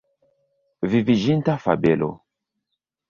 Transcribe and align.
Viviĝinta 0.93 1.57
fabelo. 1.67 2.11